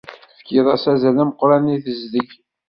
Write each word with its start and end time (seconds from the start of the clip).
Tefkiḍ-as 0.29 0.83
azal 0.93 1.17
ameqran 1.23 1.65
i 1.75 1.77
tezdeg. 1.83 2.29